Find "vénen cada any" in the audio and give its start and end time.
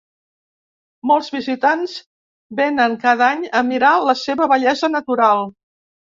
2.61-3.45